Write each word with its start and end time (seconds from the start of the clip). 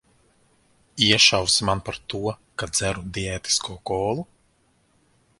Iešausi 1.07 1.67
man 1.67 1.83
par 1.89 1.99
to, 2.13 2.21
ka 2.61 2.69
dzeru 2.77 3.03
diētisko 3.19 3.77
kolu? 3.91 4.25